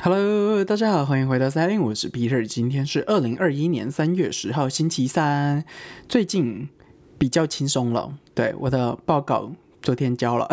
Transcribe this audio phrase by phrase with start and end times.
[0.00, 5.64] Hello，大家好，欢迎回到三零，我是 Peter，今天是二零二一年三月十号，星期三。
[6.08, 6.68] 最近
[7.18, 9.50] 比较轻松了，对我的报告
[9.88, 10.46] 昨天交了，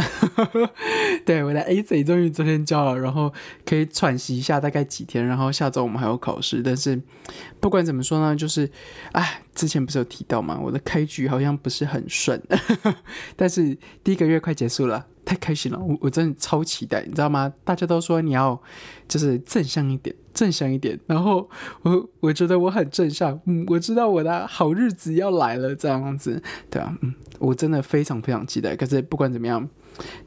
[1.28, 3.34] 对我的 A Z 终于昨天交了，然后
[3.66, 6.62] 可以喘息一下，大概几天，然后下周我们还有考试。
[6.64, 6.98] 但是
[7.60, 8.72] 不管怎么说呢，就是
[9.12, 12.42] 哎，之前不是有提到嘛，我的开局好像不是很顺，
[13.36, 15.06] 但是第一个月快结束了。
[15.26, 17.52] 太开心了，我我真的超期待，你知道吗？
[17.66, 18.58] 大家都说你要
[19.06, 21.00] 就是正向一点，正向一点。
[21.08, 21.50] 然后
[21.82, 28.76] 我我觉得我很正向，嗯，我知道我的好日子要来了，这样子，对啊，嗯，我真的非常非常期待。
[28.76, 29.68] 可是不管怎么样，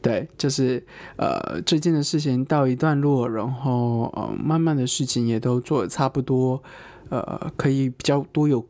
[0.02, 0.84] 对，就是
[1.16, 6.61] 呃，最近的事情到一段落，然后呃，慢慢的事情也都做的差不多，
[7.11, 8.66] 呃，可以比较多有。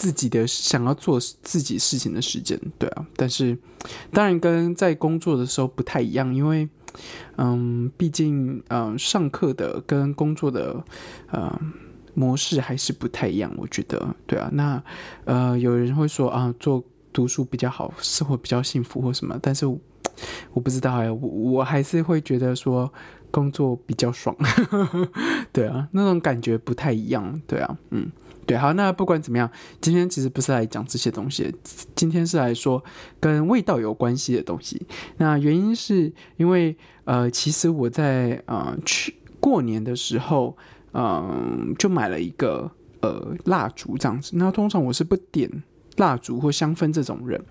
[0.00, 3.58] 自己的想要做自己事情的时间，对啊，但是
[4.10, 6.66] 当然跟在工作的时候不太一样，因为
[7.36, 10.82] 嗯，毕竟嗯，上课的跟工作的
[11.30, 11.60] 呃
[12.14, 14.82] 模式还是不太一样，我觉得，对啊，那
[15.26, 22.90] 呃，有人会说啊，做读书比较好，生活比较幸福或什么，但是我不知道哎，我我还是会觉得说
[23.30, 24.36] 工作比较爽，
[25.52, 28.10] 对啊，那种感觉不太一样，对啊，嗯。
[28.46, 29.48] 对，好，那不管怎么样，
[29.80, 31.54] 今天其实不是来讲这些东西，
[31.94, 32.82] 今天是来说
[33.20, 34.84] 跟味道有关系的东西。
[35.18, 40.56] 那原因是因为，呃，其实我在呃去过年的时候，
[40.94, 42.68] 嗯，就买了一个
[43.02, 44.32] 呃蜡烛这样子。
[44.34, 45.48] 那通常我是不点
[45.96, 47.42] 蜡烛或香氛这种人。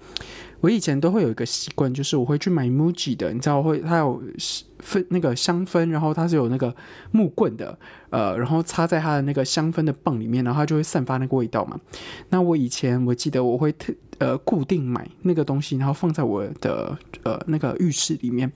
[0.62, 4.22] 我以前都会有一个习惯，就是我会去买 MUJI 的，你知道会它有
[4.80, 6.76] 分那个香氛，然后它是有那个
[7.12, 11.80] 木棍的，呃，然后插在它的那个香氛的棒里面，然后它就会散发那个味道嘛。
[12.30, 18.52] 那我以前我记得我会特呃固定买那个东西，然后放在我的呃那个浴室里面，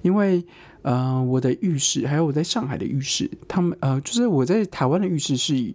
[0.00, 0.42] 因为
[0.80, 5.74] 呃我的浴室还有我在上海的浴室，他们呃就是我在台湾的浴室是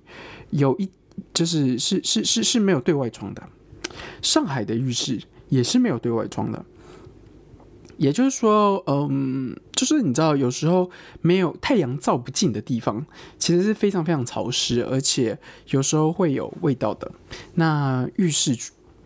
[0.50, 0.90] 有一
[1.34, 3.44] 就是是是是是没有对外窗的，
[4.22, 5.22] 上海的浴室。
[5.50, 6.66] 也是没有对外窗的，
[7.96, 13.06] 也就是说，嗯，就是你知道，有时候没有太阳照不进的地方，
[13.40, 17.10] 其实是非常非常潮湿，而且有时候会有味道的。
[17.54, 18.58] 那浴室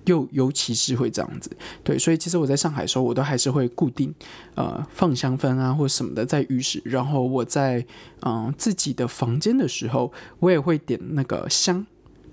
[0.05, 1.51] 又尤其是会这样子，
[1.83, 4.11] 对，所以其实我在上海的时候，我都还是会固定
[4.55, 7.85] 呃放香氛啊或什么的在浴室，然后我在
[8.23, 11.85] 嗯自己的房间的时候，我也会点那个香。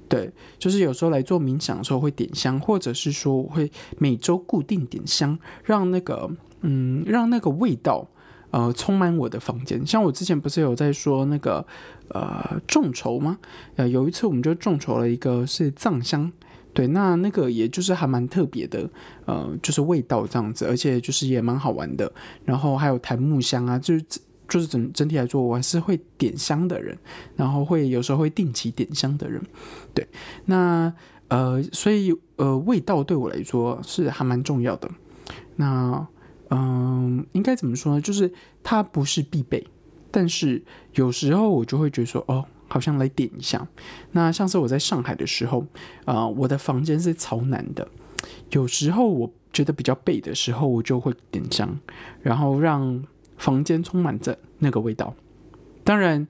[0.08, 6.30] 对，就是有时候来做冥想的时候会点香，或者是说我会每周固定点香，让那个
[6.62, 8.08] 嗯，让那个味道
[8.50, 9.86] 呃充满我的房间。
[9.86, 11.66] 像我之前不是有在说那个
[12.08, 13.38] 呃众筹吗？
[13.76, 16.32] 呃，有一次我们就众筹了一个是藏香，
[16.72, 18.88] 对，那那个也就是还蛮特别的，
[19.26, 22.10] 呃，就是味道这样子，而且就是也蛮好玩的。
[22.46, 24.04] 然后还有檀木香啊，就是。
[24.48, 26.96] 就是整整体来说，我还是会点香的人，
[27.36, 29.40] 然后会有时候会定期点香的人，
[29.92, 30.08] 对，
[30.46, 30.90] 那
[31.28, 34.90] 呃，所以呃，味道对我来说是还蛮重要的。
[35.56, 36.08] 那
[36.48, 38.00] 嗯，应该怎么说呢？
[38.00, 38.32] 就是
[38.62, 39.66] 它不是必备，
[40.10, 43.68] 但是有时候我就会觉得说，哦，好像来点一下。
[44.12, 45.66] 那像是我在上海的时候，
[46.06, 47.86] 啊，我的房间是朝南的，
[48.52, 51.78] 有时候我觉得比较背的时候，我就会点香，
[52.22, 53.04] 然后让。
[53.38, 55.14] 房间充满着那个味道，
[55.84, 56.26] 当然，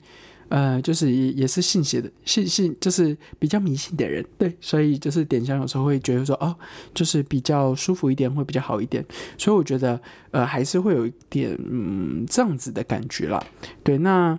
[0.51, 6.55] 呃，就是也也是信邪的，信信就是比较迷信的人，对，所以就是点香有时候会觉得说，哦，
[6.95, 9.05] 就是比较舒服一点，会比较好一点，
[9.37, 13.45] 所以我觉得，呃，还是会有一点嗯这样子的感觉啦。
[13.83, 14.39] 对，那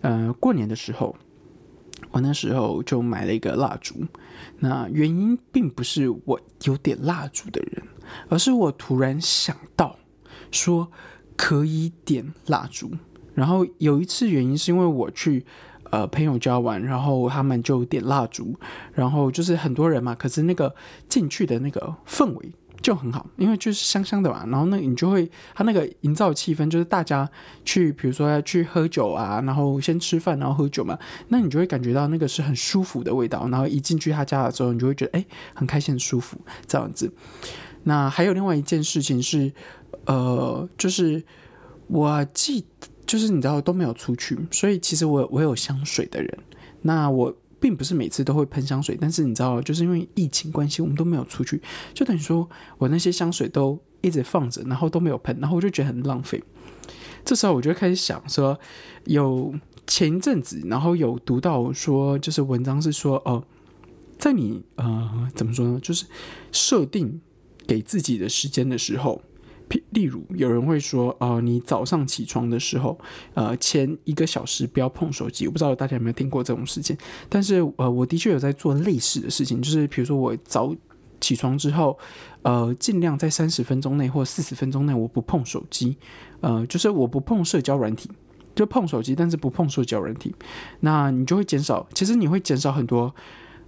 [0.00, 1.14] 呃过年的时候，
[2.12, 3.94] 我那时候就买了一个蜡烛，
[4.60, 7.82] 那原因并不是我有点蜡烛的人，
[8.28, 9.96] 而是我突然想到
[10.50, 10.90] 说。
[11.36, 12.90] 可以点蜡烛，
[13.34, 15.44] 然后有一次原因是因为我去
[15.90, 18.54] 呃朋友家玩，然后他们就点蜡烛，
[18.94, 20.74] 然后就是很多人嘛，可是那个
[21.08, 27.28] 进去的那个氛围就很好，因为就是香香的嘛，然后那你就会他那个营造气氛就是大家
[27.64, 30.98] 去比如说要去喝酒啊，然后先吃饭然后喝酒嘛，
[31.28, 37.12] 那你就会感觉到那个是很舒服的味道，然后一进去他家的时候，你就会觉得哎很开心很舒服这样子。
[37.84, 39.52] 那还有另外一件事情是。
[40.06, 41.22] 呃，就是
[41.88, 42.64] 我记，
[43.06, 46.38] 就是你知道都没有出去，所以其实我我有香水的人。
[46.82, 51.60] 那我并不是每次都会喷香水，但是你知道，就是因为疫情关系，我们都没有出去，
[51.92, 52.48] 就等于说
[52.78, 56.42] 我那些香水都一直放着，然后都没有喷，然后我就觉得很浪费。
[57.24, 58.56] 这时候我就开始想说，
[59.06, 59.52] 有
[59.86, 63.42] 前一阵子，然后有读到说，就是文章是说，哦，
[64.16, 66.06] 在你呃怎么说呢，就是
[66.52, 67.20] 设定
[67.66, 69.22] 给自己的时间的时候。
[69.90, 72.98] 例如有人会说，呃，你早上起床的时候，
[73.34, 75.46] 呃，前一个小时不要碰手机。
[75.46, 76.96] 我不知道大家有没有听过这种事情，
[77.28, 80.74] 但是呃，我的确有在做类似的事情，就是比如说我早
[81.20, 81.98] 起床之后，
[82.42, 85.96] 呃，尽量在三十分钟内或四十分钟内我不碰手机，
[86.40, 88.10] 呃，就是我不碰社交软体，
[88.54, 90.34] 就碰手机，但是不碰社交软体，
[90.80, 93.14] 那你就会减少，其实你会减少很多。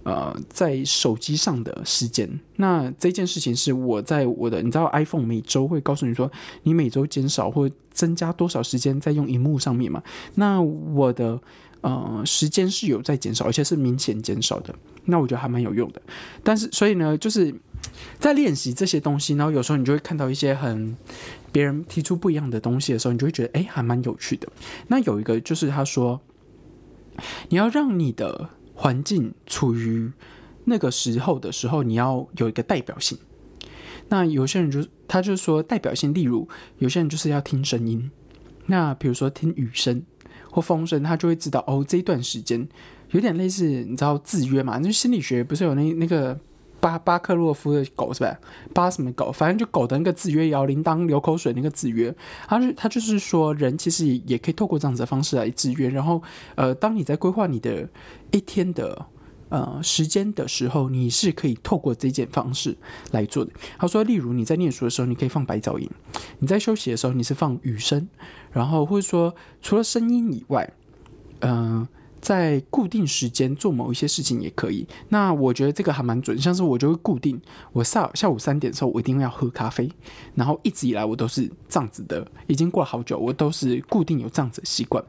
[0.09, 6.31] 呃，在手机上的时间，那这件事情是我在我的，你知道，iPhone 每周会告诉你说，
[6.63, 10.01] 你每周减少或增加多少时间在用荧幕上面嘛？
[10.33, 11.39] 那我的
[11.81, 14.73] 呃时间是有在减少，而且是明显减少的。
[15.05, 16.01] 那我觉得还蛮有用的。
[16.43, 17.53] 但是，所以呢，就是
[18.19, 20.97] 在练习这些东西，然后有时候你就会看到一些很
[21.51, 24.47] 别人提出不一样的东西的时候，你就会觉得哎，还蛮有趣的。
[24.87, 26.19] 那有一个就是他说，
[27.49, 28.49] 你要让你的。
[28.79, 30.09] 环境处于
[30.63, 33.17] 那个时候的时候，你要有一个代表性。
[34.07, 36.47] 那有些人就他就说代表性，例如
[36.77, 38.09] 有些人就是要听声音。
[38.67, 40.01] 那比如说听雨声
[40.49, 42.65] 或风声，他就会知道哦，这一段时间
[43.09, 44.79] 有点类似，你知道制约嘛？
[44.79, 46.39] 就心理学不是有那那个。
[46.79, 48.39] 巴巴克洛夫的狗是吧？
[48.73, 49.31] 巴什么狗？
[49.31, 52.13] 反正就狗的那个制约摇铃铛流口水那个制约，
[52.47, 55.89] 他是他就是说人其实也可以透过这样子的方式来制约。
[55.89, 56.21] 然后
[56.55, 57.87] 呃，当你在规划你的
[58.31, 59.05] 一天的
[59.49, 62.77] 呃时间的时候，你是可以透过这件方式
[63.11, 63.51] 来做的。
[63.77, 65.87] 他说，例如你在念书的时候，你可以放白噪音；
[66.39, 68.07] 你在休息的时候，你是放雨声，
[68.51, 70.71] 然后或者说除了声音以外，
[71.41, 71.87] 嗯。
[72.21, 74.87] 在固定时间做某一些事情也可以。
[75.09, 77.39] 那我觉得这个还蛮准，像是我就会固定，
[77.71, 79.89] 我下下午三点的时候我一定要喝咖啡，
[80.35, 85.03] 然后一直以来我都是这样子的，已经过了好久，我都是固定有这样子的习惯。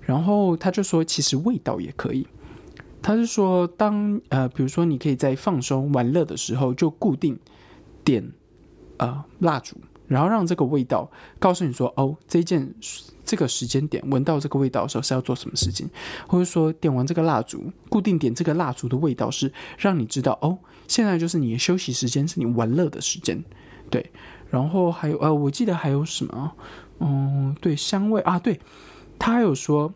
[0.00, 2.26] 然后他就说，其实味道也可以。
[3.00, 7.38] 他是说，当呃，比如说你可以在放松玩乐的时候，就固定
[8.02, 8.32] 点
[8.96, 9.76] 呃蜡烛，
[10.08, 11.08] 然后让这个味道
[11.38, 12.74] 告诉你说，哦，这件。
[13.28, 15.86] 这个时间点闻到这个味道的时候是要做什么事情，
[16.26, 20.56] 或者说点完这个蜡烛，固定点这个蜡烛的味道是让你知道哦，
[20.86, 23.44] 现在就是你的休息时间，是你玩乐的时间，
[23.90, 24.10] 对。
[24.48, 26.52] 然后还有呃，我记得还有什么，
[27.00, 28.58] 嗯，对，香味啊，对，
[29.18, 29.92] 他还有说，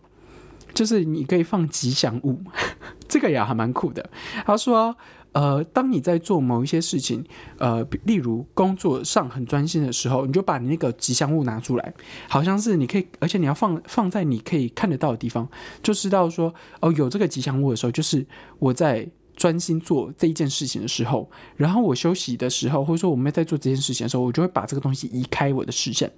[0.75, 2.39] 就是你可以放吉祥物，
[3.09, 4.11] 这个也还蛮酷的。
[4.45, 4.95] 他说。
[5.33, 7.25] 呃，当你在做某一些事情，
[7.59, 11.95] 呃，例如工作上很专心的时候，你就把你那个吉祥物拿出来，
[12.29, 15.49] 好像是你可以，而且你要放放在你可以看得到的地方，
[15.83, 18.27] 就知道说，哦，有这个吉祥物的时候，就是
[18.59, 26.13] 我在专心做这一件事情的时候，然后我休息的时候，或者说我们在做这件事情的时候，我就会把这个东西移开我的视线。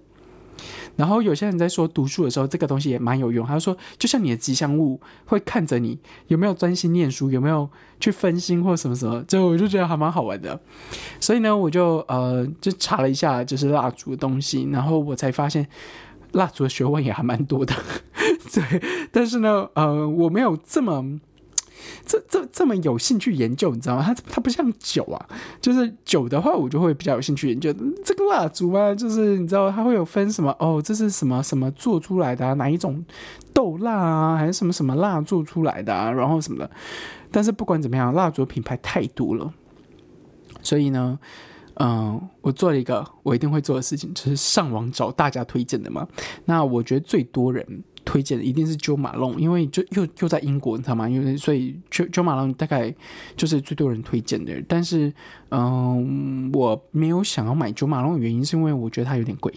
[0.96, 3.46] 然后有些人在说读书的时候，这个东西也蛮有用。
[3.46, 5.98] 他说，就像你的吉祥物会看着你
[6.28, 7.68] 有没有专心念书，有没有
[7.98, 10.60] 去分心或什么什么，就我就觉得还蛮好玩的。
[11.20, 15.66] 所以呢，我就呃就查了一下就是蜡烛的东西，然后我才发现
[16.32, 17.74] 蜡烛的学问也还蛮多的。
[18.52, 21.20] 对，但是呢，呃，我没有这么。
[22.06, 24.02] 这这这么有兴趣研究，你知道吗？
[24.04, 25.26] 它它不像酒啊，
[25.60, 27.72] 就是酒的话，我就会比较有兴趣研究
[28.04, 33.04] 这个蜡烛啊，就是你知道它会有分什么哦，这是什么什么做出来的，哪一种
[33.52, 36.70] 豆蜡啊，还是什么什么蜡做出来的啊，然后什么的。
[37.30, 39.52] 但是不管怎么样，蜡烛品牌太多了，
[40.62, 41.18] 所以呢，
[41.74, 46.06] 嗯，我做了一个我一定会做的事情，就是上网找大家推荐的嘛。
[46.44, 47.84] 那我觉得最多人。
[48.04, 51.08] 推荐的一定是 Jo Malone，因为就又又在英国，你知道吗？
[51.08, 52.94] 因为所以 Jo Jo Malone 大概
[53.36, 54.52] 就是最多人推荐的。
[54.68, 55.12] 但是，
[55.50, 59.52] 嗯，我没有想要买 Jo Malone 的原因是因为我觉得它有点贵，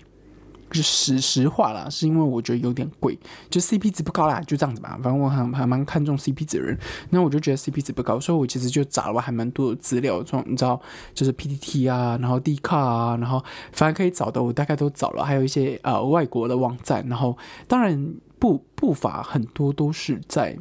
[0.71, 3.17] 是实实话啦，是因为我觉得有点贵，
[3.49, 4.91] 就 CP 值不高啦，就这样子吧。
[5.01, 6.77] 反正我还还蛮看重 CP 值的人，
[7.09, 10.79] 那我就觉得 CP 值不高，所以我其实就找了还蛮多的资料，从你知道，
[11.13, 17.37] 就是 PTT 啊，然后 D 卡啊，然后反正可以找的我大概都找了，还有一些呃外国的网站，然后
[17.67, 18.15] 当然。
[18.39, 20.57] 步步伐很多都是在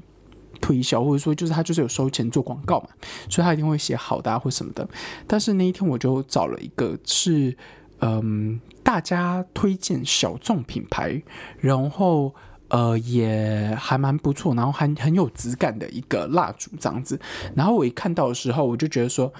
[0.61, 2.89] 推销，或者说就是他就是有收钱做广告嘛，
[3.29, 4.89] 所以他一定会写好的啊或什么的。
[5.27, 7.55] 但是那一天我就找了一个是
[8.01, 11.23] 嗯大家推荐小众品牌，
[11.59, 12.35] 然后
[12.69, 17.21] 呃也还蛮不错，然后还很有质感的一个蜡烛这样子。
[17.55, 19.31] 然后我一看到的时候，我就觉得说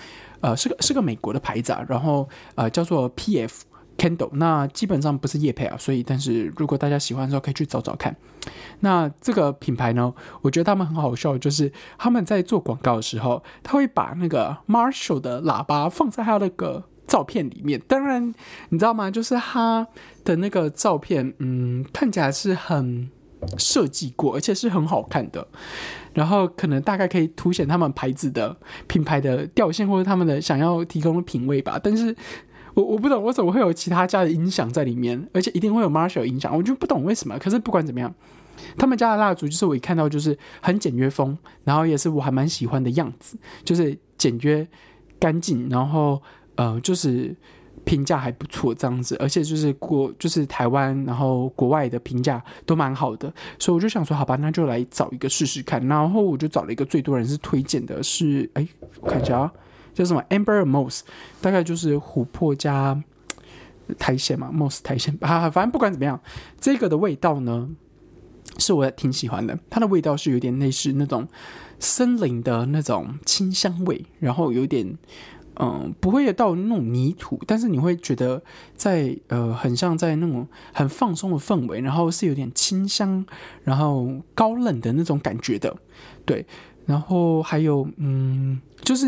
[0.41, 3.65] 呃是个是个美国的牌子，啊，然后呃叫做 P.F。
[3.97, 8.15] Candle，那基本上不是叶配啊，所以但是如果大家喜欢的时候可以去找找看。
[8.81, 10.13] 那这个品牌呢，
[10.43, 17.81] 我觉得他们很好笑，就是他们在做广告的时候，他会把那个 Marshall 的喇叭放在他那个照片里面。
[17.89, 18.35] 当然，
[18.69, 19.11] 你知道吗？
[19.11, 19.87] 就是他
[20.25, 23.11] 的那个照片，嗯，看起来是很
[23.57, 25.49] 设计过，而且是很好看的。
[26.13, 31.81] 然后可能大概可以凸显他们牌子的品牌的调性，或者他们的想要提供的品味吧。
[31.83, 32.15] 但是。
[32.77, 37.39] 我我不懂为什么会有其他家的音响在里面，而且一定会有 Marshall 音响，我就不懂为什么。
[37.39, 38.15] 可是不管怎么样，
[38.77, 44.69] 他们家的蜡烛就是我一看到就是很简约风，然后也是我还蛮喜欢的样子，就是简约
[45.19, 46.21] 干净，然后
[46.57, 47.35] 呃就是
[47.85, 55.83] 评价还不错这样子，而且就是国就是台湾，然后国外的评价都蛮好的，所以我就想说，好吧，那就来找一个试试看。
[55.87, 58.69] 然后我就找了一个最多人是推荐的是，哎，
[59.01, 59.51] 我看一下啊。
[59.97, 61.01] 叫什么 Amber Moss，
[61.41, 63.03] 大概就是琥珀加
[63.99, 66.21] 苔藓嘛，Moss 苔藓 啊，反正不管怎么样，
[66.61, 67.71] 这个的味道呢，
[68.59, 69.59] 是我挺喜欢的。
[69.71, 71.27] 它的味道是有点类似那种
[71.79, 74.99] 森林的那种清香味，然后有点
[75.59, 78.43] 嗯，不会到那种泥土，但是你会觉得
[78.75, 83.25] 在呃，很像在那种很放松的氛围，然后是有点清香，
[83.65, 85.75] 然后高冷的那种感觉的，
[86.27, 86.45] 对。
[86.87, 89.07] 然后还有，嗯，就是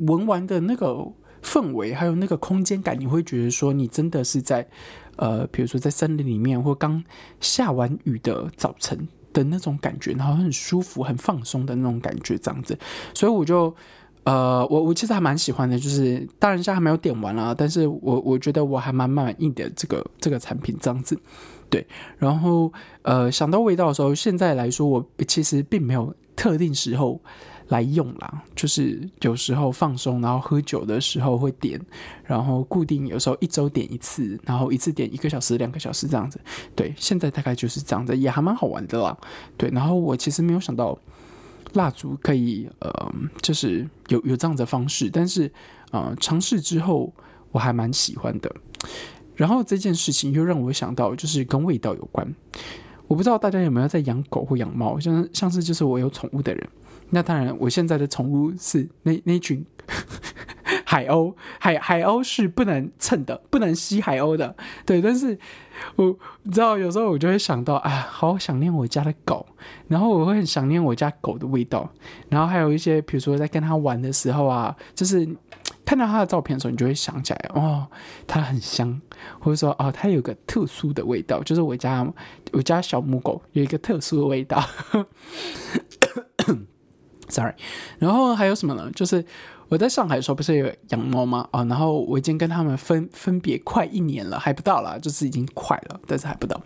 [0.00, 1.06] 闻完的那个
[1.40, 4.66] 氛围，还有那个空间感，你会觉得说，你真的是在，
[5.14, 7.02] 呃，比如说在森林里面，或刚
[7.40, 12.76] 下完雨的早晨的那种感觉，然后很舒服、很放松的那种感觉，这样子。
[13.14, 13.72] 所以我就，
[14.24, 21.16] 呃，我我其实还蛮喜欢的，就是当然现在还没有点完啦，但是我我觉得我还蛮满意的这个这个产品这样子。
[21.70, 21.86] 对，
[22.18, 26.12] 然后呃，想到味道的时候，现在来说，我其实并没有。
[26.42, 27.20] 特定时候
[27.68, 31.80] 来用啦，就是有时候放松，然后喝酒的时候会点，
[32.24, 36.40] 然后固定有时候一周点一次，然后一次点一个小时、两个小时这样子。
[36.74, 39.16] 对，现在大概就是这样子，也还蛮好玩的啦。
[39.56, 40.98] 对，然后我其实没有想到
[41.74, 45.48] 蜡烛可以呃，就是有有这样的方式，但是
[45.92, 47.14] 呃，尝试之后
[47.52, 48.52] 我还蛮喜欢的。
[49.36, 52.34] 然后这件事情又让我想到，就是跟味道有关。
[53.06, 56.68] 我不知道大家有没有在养狗或养猫，像像是就是我有宠物的人，
[57.10, 59.64] 那当然我现在的宠物是那那群
[60.92, 65.00] 海鸥，海海鸥是不能蹭的，不能吸海鸥的，对。
[65.00, 65.38] 但是
[65.96, 69.46] 我你知道有时候我就会想到，哎，好想念我家的狗，
[69.88, 71.88] 然后我会很想念我家狗的味道，
[72.28, 75.26] 然后还有一些比如说在跟它玩的时候啊，就是。
[75.84, 77.86] 看到它的照片的时候，你就会想起来哦，
[78.26, 78.98] 它很香，
[79.40, 82.06] 或者说哦，它有个特殊的味道，就是我家
[82.52, 84.62] 我家小母狗有一个特殊的味道。
[87.32, 87.54] Sorry，
[87.98, 88.90] 然后还有什么呢？
[88.94, 89.24] 就是
[89.68, 91.48] 我在上海的时候不是有养猫吗？
[91.50, 96.60] 啊，然后我已经跟他们分分别快一年了，还不到啦，就是已经快了，但是还不到。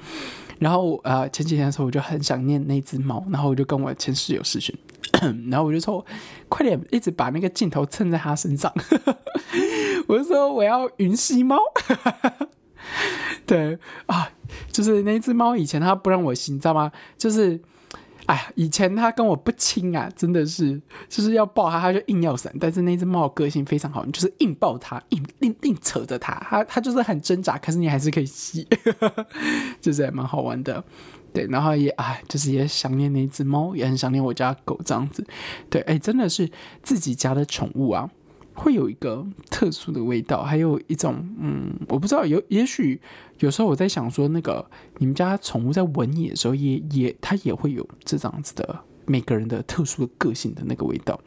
[0.58, 4.76] 然后呃，前几天的时候我就很想念那只猫，然后我就跟我前室友视讯。
[5.48, 6.04] 然后我就说
[6.48, 8.72] ：“快点，一直把那个镜头蹭在他身上。
[10.08, 11.56] ”我就说：“我要云吸猫。
[13.46, 14.28] ”对啊，
[14.72, 16.90] 就是那只猫，以前它不让我吸，你知道吗？
[17.16, 17.60] 就是，
[18.26, 22.52] 哎呀，以前它跟我不亲啊，真的是，就是要抱它，它就硬要闪。
[22.60, 28.66] 但是那只猫个性非常好，你就是硬抱它，硬硬硬扯着它，它它就是很挣扎，可是你还是可以吸，
[29.80, 30.82] 就是还蛮好玩的。
[31.32, 35.22] 对，然后也哎，就是也想念那只猫，也很想念我家狗这样子。
[35.68, 36.50] 对，哎，真的是
[36.82, 38.08] 自己家的宠物啊，
[38.56, 43.00] 会有一个特殊的味道，还有一种嗯，我不知道有，也许
[43.38, 51.20] 有时候我在想说，那个你们家宠物在闻你的时候，也也它也会有这样子的每个人的特殊的个性的那个味道，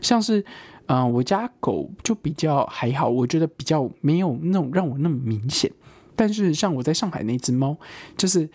[0.00, 0.44] 像是
[0.86, 5.70] 嗯，我家狗就比较还好，我觉得比较没有那种让我那么明显，
[6.16, 7.76] 但是像我在上海那只猫，
[8.16, 8.48] 就是。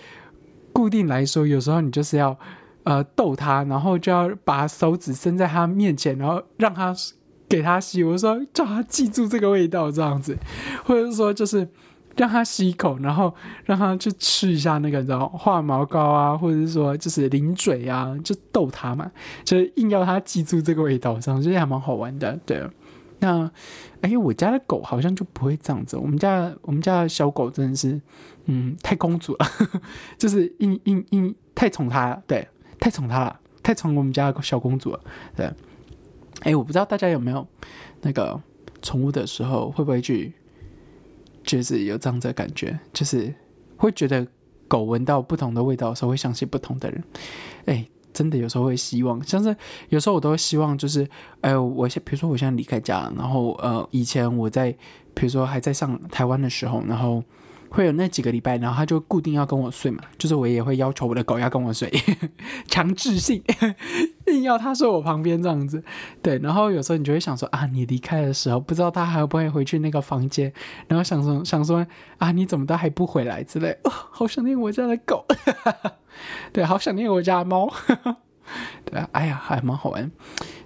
[0.76, 2.38] 固定来说，有时候你就是要，
[2.84, 6.94] 呃，逗它，然后就要把手指伸在它面前，然后让它
[7.48, 8.04] 给它吸。
[8.04, 10.38] 我说叫它记住这个味道，这样子，
[10.84, 11.68] 或者是说就是
[12.16, 13.34] 让它吸一口，然后
[13.66, 19.12] 让它去吃一下那个，然后化毛膏啊，或者是说就是零嘴啊，就逗它嘛，
[19.44, 22.40] 就硬要它记住这个味道，这样其实还蛮好玩的。
[22.46, 22.62] 对，
[23.20, 23.50] 那
[24.02, 28.02] 哎，我家的狗好像就不会这样子，我们家我们家的小狗真的是。
[28.48, 29.48] 嗯，太公主了，
[30.20, 32.48] 就是硬硬硬太宠它了，对，
[32.80, 35.00] 太宠它了，太宠我们家的小公主了，
[35.36, 35.52] 对。
[36.46, 37.46] 哎，我不知道大家有没有
[38.02, 38.40] 那个
[38.82, 40.32] 宠物的时候，会不会去，
[41.44, 43.34] 就是有这样的感觉，就是
[43.76, 44.26] 会觉得
[44.68, 47.04] 狗闻到不同的味道的时候，会想起不同的人。
[47.66, 47.84] 哎，
[48.14, 49.56] 真的有时候会希望，像是
[49.90, 51.08] 有时候我都会希望，就是
[51.42, 54.72] 哎，我现比如说我现在离开家，然后呃，以前我在
[55.16, 57.24] 比如说还在上台湾的时候，然后。
[57.70, 61.92] 会有那几个礼拜，然后他就固定要跟我睡嘛，就是我也会要求我的狗要跟我睡，
[62.68, 63.44] 强制性
[64.28, 65.84] 硬要他睡我旁边这样子。
[66.22, 70.52] 对，然后有时候你就会想说啊，你离开的时候不知道他还会不会回去那个房间，
[70.88, 71.86] 然后想说想说
[72.18, 75.26] 啊，你怎么都还不回来之类，好想念我家的狗，
[76.54, 77.72] 对，好想念我家猫，
[78.86, 80.12] 对啊，哎呀，还蛮好玩，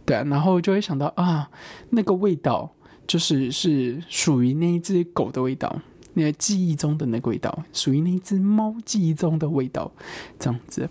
[0.06, 1.50] 对啊，然后就会想到啊，
[1.89, 2.75] 那个味道。
[3.08, 5.82] 就是是属于那一只狗的味道，
[6.13, 9.91] 那个记忆中的那个味道，属于那只猫记忆中的味道，
[10.39, 10.89] 这样子。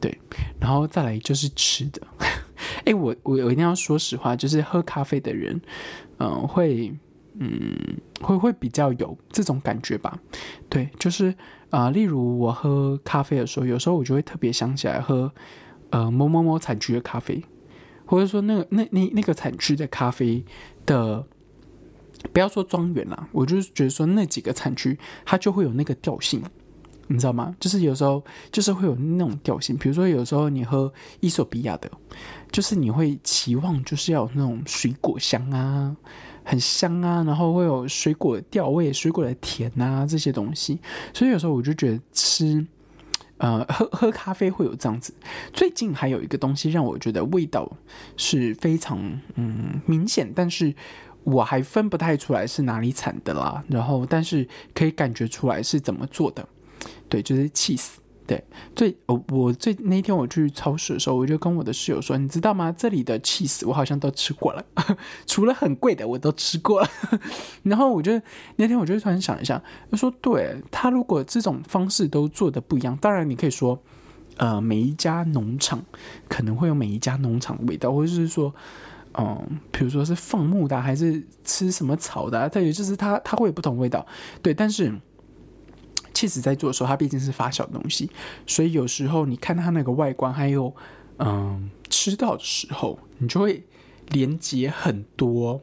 [0.00, 0.18] 对，
[0.58, 2.00] 然后再来就是吃的。
[2.86, 5.60] 哎，我我我一定要说实话，就是喝咖啡的人，
[6.18, 6.90] 嗯，会
[7.34, 7.76] 嗯
[8.22, 10.18] 会会比较有这种感觉吧。
[10.70, 11.34] 对，就是
[11.68, 15.30] 啊，例如我喝咖啡的时候，有时候我就会特别想起来喝
[15.90, 17.44] 呃某某某产区的咖啡，
[18.06, 20.42] 或者说那那那那个产区的咖啡
[20.86, 21.26] 的。
[22.32, 26.42] 不要说庄园啦，我就是觉得说那几个产区它就会有那个调性，
[27.08, 27.56] 你知道吗？
[27.58, 28.22] 就是有时候
[28.52, 31.90] 就是会有那种调性，比如说有时候你喝伊索比亚的，
[32.52, 35.96] 就是你会期望就是要有那种水果香啊，
[36.44, 40.78] 很香啊，然后会有水果的调味、水果的甜啊这些东西，
[41.14, 42.64] 所以有时候我就觉得吃
[43.38, 45.14] 呃喝喝咖啡会有这样子。
[45.52, 47.72] 最近还有一个东西让我觉得味道
[48.16, 50.74] 是非常嗯明显，但是。
[51.30, 56.48] 我还分不太出来是哪里产的啦，然后但是可以感觉出来是怎么做的，
[57.08, 57.88] 对，就是 cheese。
[58.26, 58.40] 对，
[58.76, 62.70] 最我我最那天我去超市的时候，我就跟我的室友说，你知道吗？
[62.70, 64.64] 这里的 cheese 我好像都吃过了，
[65.26, 66.88] 除了很贵的我都吃过了。
[67.64, 68.12] 然后我就
[68.54, 69.60] 那天我就突然想一下，
[69.90, 73.82] 就说，对他如果这种方式都做的不一样，当然你可以说，
[74.36, 75.84] 呃，每一家农场
[76.28, 78.54] 可能会有每一家农场的味道，或者是说。
[79.20, 84.06] 嗯，比如说是放牧的，还是吃什么草的，它也就是它它会有不同味道，
[84.40, 84.54] 对。
[84.54, 84.90] 但是，
[86.14, 88.08] 其实在做的时候，它毕竟是发酵的东西，
[88.46, 90.74] 所以有时候你看它那个外观，还有
[91.18, 93.62] 嗯吃到的时候，你就会
[94.08, 95.60] 连接很多，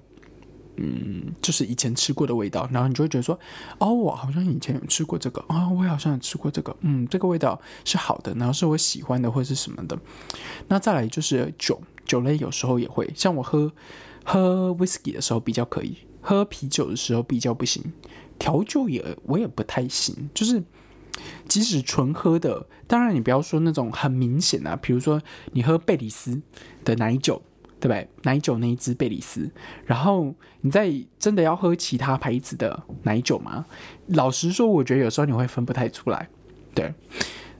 [0.75, 3.39] 嗯，就是以前吃过的味道，然后你就会觉得说，
[3.79, 9.97] 哦，我好像以前有吃过这个啊，我好像有吃过这个，嗯，这个味道是好的，然后是我喜欢的，或者是什么的。
[10.67, 11.81] 那再来就是酒。
[12.07, 13.71] 酒类有时候也会，像我喝
[14.23, 17.83] 喝 whisky 的时候比较可以，喝啤酒的时候比较不行，
[18.39, 20.29] 调酒也我也不太行。
[20.33, 20.63] 就是
[21.47, 25.21] 即使纯喝的，当然你不要说那种很明显的，比如说
[25.51, 26.41] 你喝贝里斯
[26.83, 27.41] 的奶酒，
[27.79, 28.07] 对不对？
[28.23, 29.49] 奶酒那一支贝里斯，
[29.85, 33.65] 然后你在真的要喝其他牌子的奶酒吗？
[34.07, 36.29] 老实说，我觉得有时候你会分不太出来，
[36.73, 36.93] 对。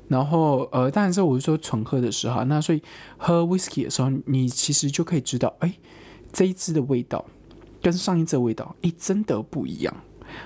[0.08, 2.82] 然后，呃，当然是我是说纯喝的时候，那所以
[3.18, 5.74] 喝 whisky 的时候，你其实就可以知道，哎，
[6.32, 7.26] 这一支的味道
[7.82, 9.94] 跟上一支的味道，哎，真的不一样。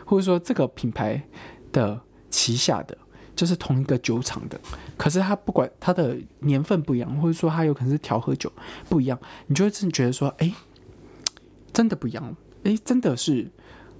[0.05, 1.21] 或者说这个品牌
[1.71, 2.97] 的旗下的
[3.35, 4.59] 就是同一个酒厂的，
[4.97, 8.51] 可是它不管它的年份不一样，或者说它有可能是调和酒
[8.89, 10.51] 不一样，你就会真的觉得说，哎，
[11.71, 13.49] 真的不一样，哎，真的是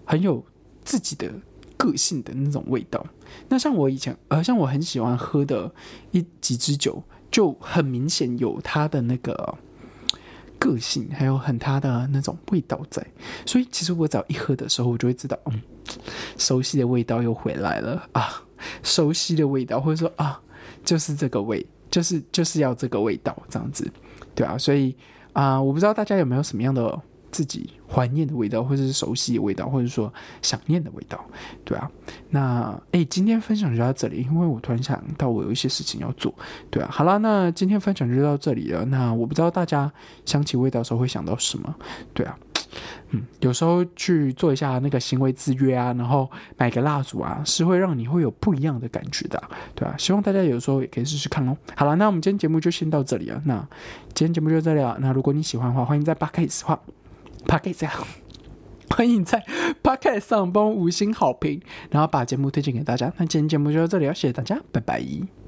[0.06, 0.44] 很有
[0.84, 1.32] 自己的。
[1.82, 3.04] 个性的那种味道，
[3.50, 5.74] 那像我以前，呃，像我很喜欢喝的
[6.12, 9.58] 一几支酒，就很明显有它的那个
[10.60, 13.04] 个性，还有很它的那种味道在。
[13.48, 15.60] 所以其实我只要一喝的时候，我就会知道，嗯，
[16.38, 18.44] 熟悉的味道又回来了啊，
[18.84, 20.40] 熟悉的味道，或者说啊，
[20.86, 23.92] 就是这个味，就是就是要这个味道这样子，
[24.36, 24.96] 对啊，所以
[25.34, 27.02] 啊，我不知道大家有没有什么样的。
[27.32, 31.24] 自己怀念的味道，或者是熟悉的味道，或者说想念的味道，
[31.64, 31.90] 对啊。
[32.30, 36.34] 那哎，今天分享就到这里，因为我突然想到我有一些事情要做，
[36.70, 36.90] 对啊。
[36.92, 38.86] 好了，那今天分享就到这里了。
[38.86, 39.92] 那我不知道大家
[40.26, 41.74] 想起味道的时候会想到什么，
[42.14, 42.38] 对啊。
[43.10, 49.44] 嗯，有时候去做一下那个行为制约啊，然后买个蜡烛啊，是会让你会有不一样的感觉的，
[49.76, 51.58] 对啊，希望大家有时候也可以试试看哦。
[51.76, 53.42] 好了，那我们今天节目就先到这里了。
[53.46, 53.58] 那
[54.14, 54.98] 今天节目就到这里了。
[55.02, 56.80] 那如果你喜欢的话，欢迎在八 K 的话。
[57.46, 57.88] T
[58.90, 59.40] 欢迎在
[59.82, 63.12] p a c k e t 上帮五星好评，然后把节目推荐给大家。
[63.18, 65.41] 那今天节目就到这里了，谢谢大家，拜拜。